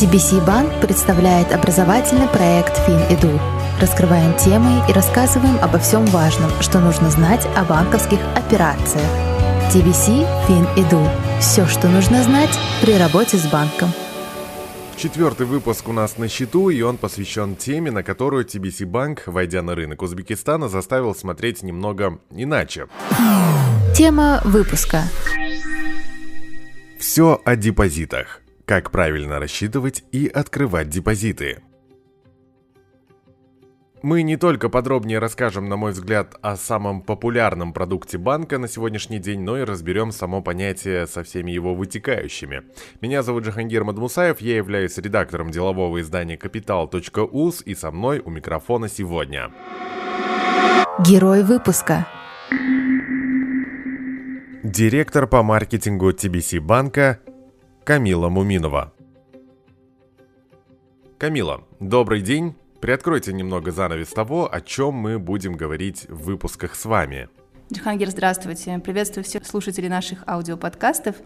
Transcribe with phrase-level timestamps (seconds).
[0.00, 3.36] TBC Банк представляет образовательный проект FinEdu.
[3.80, 9.04] Раскрываем темы и рассказываем обо всем важном, что нужно знать о банковских операциях.
[9.74, 11.04] TBC FinEdu.
[11.40, 13.88] Все, что нужно знать при работе с банком.
[14.96, 19.62] Четвертый выпуск у нас на счету, и он посвящен теме, на которую TBC Банк, войдя
[19.62, 22.86] на рынок Узбекистана, заставил смотреть немного иначе.
[23.96, 25.02] Тема выпуска.
[27.00, 28.42] Все о депозитах.
[28.68, 31.62] Как правильно рассчитывать и открывать депозиты.
[34.02, 39.20] Мы не только подробнее расскажем, на мой взгляд, о самом популярном продукте банка на сегодняшний
[39.20, 42.64] день, но и разберем само понятие со всеми его вытекающими.
[43.00, 48.90] Меня зовут Джахангир Мадмусаев, я являюсь редактором делового издания Capital.uz и со мной у микрофона
[48.90, 49.50] сегодня.
[50.98, 52.06] Герой выпуска.
[54.62, 57.20] Директор по маркетингу TBC банка
[57.88, 58.92] Камила Муминова.
[61.16, 62.54] Камила, добрый день.
[62.82, 67.30] Приоткройте немного занавес того, о чем мы будем говорить в выпусках с вами.
[67.72, 68.78] Джихангир, здравствуйте.
[68.84, 71.16] Приветствую всех слушателей наших аудиоподкастов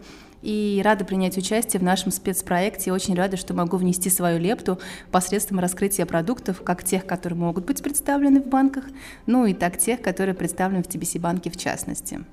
[0.41, 2.93] и рада принять участие в нашем спецпроекте.
[2.93, 4.79] Очень рада, что могу внести свою лепту
[5.11, 8.85] посредством раскрытия продуктов, как тех, которые могут быть представлены в банках,
[9.25, 12.23] ну и так тех, которые представлены в TBC банке в частности.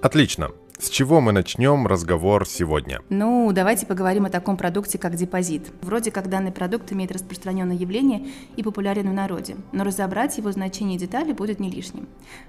[0.00, 0.52] Отлично.
[0.78, 3.00] С чего мы начнем разговор сегодня?
[3.08, 5.72] Ну, давайте поговорим о таком продукте, как депозит.
[5.80, 10.96] Вроде как данный продукт имеет распространенное явление и популярен в народе, но разобрать его значение
[10.96, 12.06] и детали будет не лишним.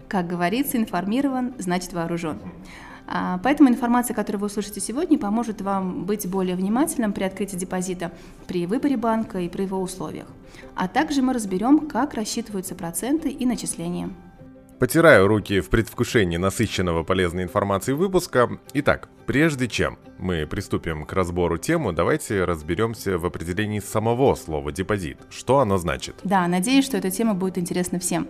[0.09, 2.39] Как говорится, информирован, значит вооружен.
[3.08, 8.12] А, поэтому информация, которую вы услышите сегодня, поможет вам быть более внимательным при открытии депозита
[8.45, 10.28] при выборе банка и при его условиях.
[10.75, 14.09] А также мы разберем, как рассчитываются проценты и начисления.
[14.80, 18.59] Потираю руки в предвкушении насыщенного полезной информации выпуска.
[18.73, 25.17] Итак, прежде чем мы приступим к разбору темы, давайте разберемся в определении самого слова депозит.
[25.31, 26.17] Что оно значит?
[26.23, 28.28] Да, надеюсь, что эта тема будет интересна всем.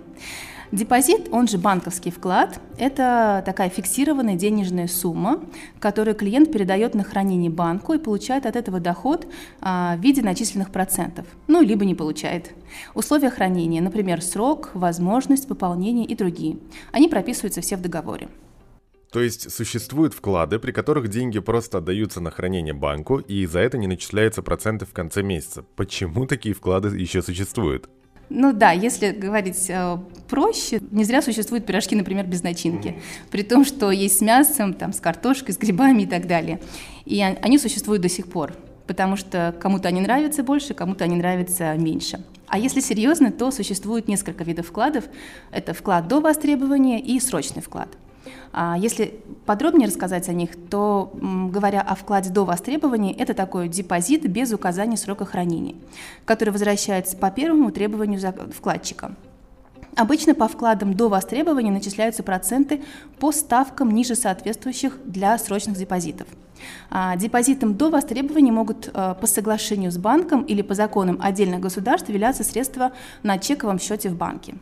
[0.72, 5.39] Депозит, он же банковский вклад, это такая фиксированная денежная сумма,
[5.80, 9.27] которую клиент передает на хранение банку и получает от этого доход
[9.61, 12.52] а, в виде начисленных процентов, ну, либо не получает.
[12.95, 16.58] Условия хранения, например, срок, возможность пополнения и другие.
[16.92, 18.27] Они прописываются все в договоре.
[19.11, 23.77] То есть существуют вклады, при которых деньги просто отдаются на хранение банку, и за это
[23.77, 25.64] не начисляются проценты в конце месяца.
[25.77, 27.89] Почему такие вклады еще существуют?
[28.30, 32.99] Ну да, если говорить э, проще, не зря существуют пирожки, например, без начинки,
[33.32, 36.60] при том, что есть с мясом, там, с картошкой, с грибами и так далее.
[37.05, 38.54] И они существуют до сих пор,
[38.86, 42.23] потому что кому-то они нравятся больше, кому-то они нравятся меньше.
[42.48, 45.05] А если серьезно, то существует несколько видов вкладов.
[45.52, 47.89] Это вклад до востребования и срочный вклад–
[48.54, 54.27] а если подробнее рассказать о них, то, говоря о вкладе до востребования, это такой депозит
[54.27, 55.76] без указания срока хранения,
[56.26, 58.20] который возвращается по первому требованию
[58.52, 59.15] вкладчика.
[59.97, 62.83] Обычно по вкладам до востребования начисляются проценты
[63.19, 66.27] по ставкам ниже соответствующих для срочных депозитов.
[66.91, 72.09] А депозитом до востребования могут э, по соглашению с банком или по законам отдельных государств
[72.09, 72.91] являться средства
[73.23, 74.53] на чековом счете в банке.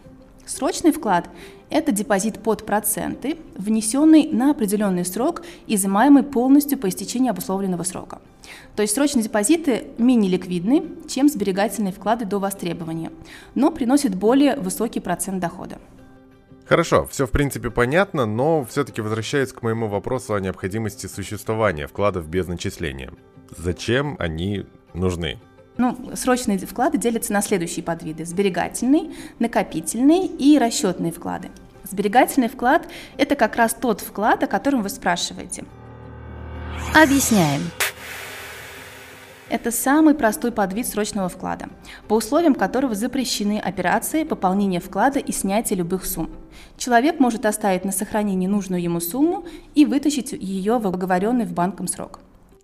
[0.45, 1.29] Срочный вклад–
[1.69, 8.21] это депозит под проценты, внесенный на определенный срок, изымаемый полностью по истечении обусловленного срока.
[8.75, 13.11] То есть срочные депозиты менее ликвидны, чем сберегательные вклады до востребования,
[13.53, 15.77] но приносят более высокий процент дохода.
[16.67, 22.27] Хорошо, все в принципе понятно, но все-таки возвращаясь к моему вопросу о необходимости существования вкладов
[22.27, 23.11] без начисления.
[23.55, 25.39] Зачем они нужны?
[25.77, 28.25] Ну, срочные вклады делятся на следующие подвиды.
[28.25, 31.51] Сберегательный, накопительный и расчетные вклады.
[31.83, 35.65] Сберегательный вклад– это как раз тот вклад, о котором вы спрашиваете.
[36.95, 37.61] Объясняем.
[39.47, 41.69] Это самый простой подвид срочного вклада,
[42.07, 46.31] по условиям которого запрещены операции пополнения вклада и снятия любых сумм.
[46.77, 49.45] Человек может оставить на сохранение нужную ему сумму
[49.75, 52.21] и вытащить ее в оговоренный в банком срок.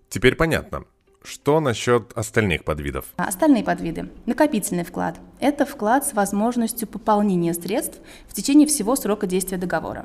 [0.08, 0.84] Теперь понятно.
[1.22, 3.04] Что насчет остальных подвидов?
[3.16, 4.10] А, остальные подвиды.
[4.26, 5.20] Накопительный вклад.
[5.38, 10.04] Это вклад с возможностью пополнения средств в течение всего срока действия договора.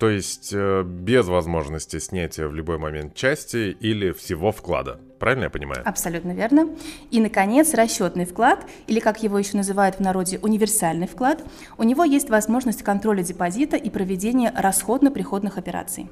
[0.00, 4.98] То есть э, без возможности снятия в любой момент части или всего вклада.
[5.18, 5.82] Правильно я понимаю?
[5.84, 6.70] Абсолютно верно.
[7.10, 11.44] И, наконец, расчетный вклад, или как его еще называют в народе, универсальный вклад.
[11.76, 16.08] У него есть возможность контроля депозита и проведения расходно-приходных операций.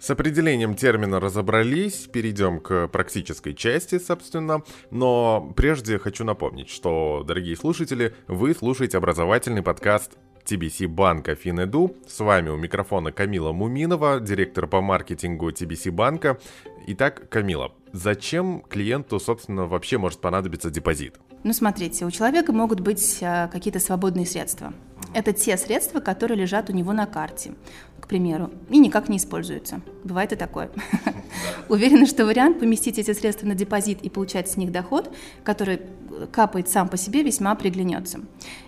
[0.00, 4.62] С определением термина разобрались, перейдем к практической части, собственно.
[4.90, 10.12] Но прежде хочу напомнить, что, дорогие слушатели, вы слушаете образовательный подкаст
[10.48, 11.94] TBC банка Финеду.
[12.06, 16.38] С вами у микрофона Камила Муминова, директор по маркетингу TBC банка.
[16.86, 21.16] Итак, Камила, зачем клиенту, собственно, вообще может понадобиться депозит?
[21.44, 24.72] Ну, смотрите, у человека могут быть а, какие-то свободные средства.
[25.14, 27.52] Это те средства, которые лежат у него на карте,
[28.08, 29.80] примеру, и никак не используются.
[30.02, 30.70] Бывает и такое.
[31.68, 35.14] Уверена, что вариант поместить эти средства на депозит и получать с них доход,
[35.44, 35.80] который
[36.32, 38.20] капает сам по себе, весьма приглянется.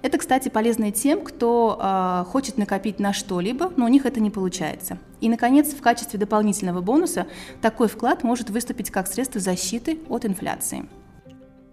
[0.02, 4.20] Это, кстати, полезно и тем, кто э, хочет накопить на что-либо, но у них это
[4.20, 4.98] не получается.
[5.20, 7.26] И, наконец, в качестве дополнительного бонуса
[7.60, 10.88] такой вклад может выступить как средство защиты от инфляции.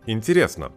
[0.06, 0.72] Интересно.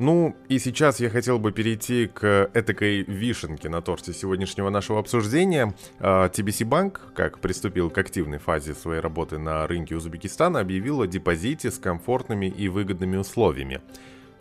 [0.00, 5.74] Ну, и сейчас я хотел бы перейти к этакой вишенке на торте сегодняшнего нашего обсуждения.
[5.98, 11.06] TBC а, Банк, как приступил к активной фазе своей работы на рынке Узбекистана, объявил о
[11.06, 13.82] депозите с комфортными и выгодными условиями.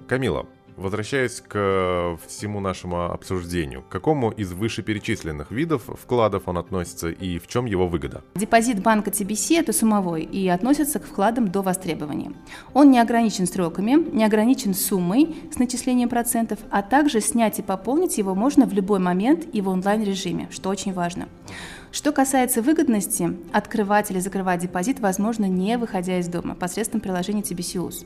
[0.07, 0.45] Камила,
[0.79, 7.47] Возвращаясь к всему нашему обсуждению, к какому из вышеперечисленных видов вкладов он относится и в
[7.47, 8.23] чем его выгода?
[8.35, 12.31] Депозит банка TBC– это суммовой и относится к вкладам до востребования.
[12.73, 18.17] Он не ограничен сроками, не ограничен суммой с начислением процентов, а также снять и пополнить
[18.17, 21.27] его можно в любой момент и в онлайн-режиме, что очень важно.
[21.91, 28.05] Что касается выгодности, открывать или закрывать депозит возможно не выходя из дома посредством приложения TBCUS.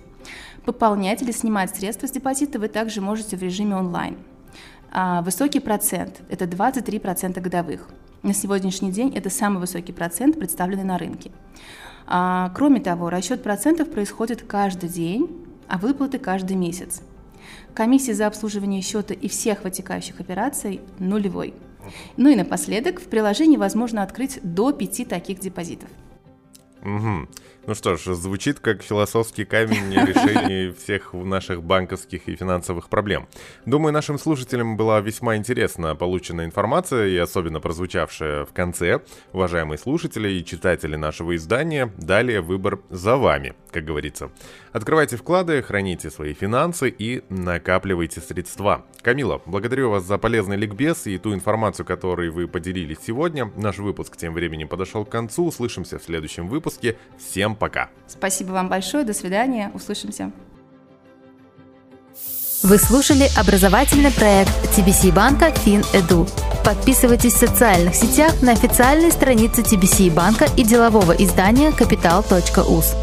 [0.63, 4.17] Пополнять или снимать средства с депозита вы также можете в режиме онлайн.
[4.89, 7.89] А высокий процент– это 23% годовых.
[8.21, 11.31] На сегодняшний день это самый высокий процент, представленный на рынке.
[12.07, 17.01] А, кроме того, расчет процентов происходит каждый день, а выплаты каждый месяц.
[17.73, 21.53] Комиссия за обслуживание счета и всех вытекающих операций нулевой.
[22.17, 25.89] Ну и напоследок, в приложении возможно открыть до пяти таких депозитов.
[26.83, 27.27] Угу.
[27.65, 33.29] Ну что ж, звучит как философский камень решения всех наших банковских и финансовых проблем.
[33.65, 38.99] Думаю, нашим слушателям была весьма интересна полученная информация и особенно прозвучавшая в конце.
[39.31, 44.29] Уважаемые слушатели и читатели нашего издания, далее выбор за вами, как говорится.
[44.73, 48.85] Открывайте вклады, храните свои финансы и накапливайте средства.
[49.01, 53.51] Камила, благодарю вас за полезный ликбез и ту информацию, которой вы поделились сегодня.
[53.55, 55.45] Наш выпуск тем временем подошел к концу.
[55.45, 56.72] Услышимся в следующем выпуске.
[56.77, 57.89] Всем Всем пока.
[58.07, 59.03] Спасибо вам большое.
[59.03, 59.71] До свидания.
[59.73, 60.31] Услышимся.
[62.63, 66.29] Вы слушали образовательный проект TBC банка FinEdu.
[66.63, 73.02] Подписывайтесь в социальных сетях на официальной странице TBC банка и делового издания Capital.us.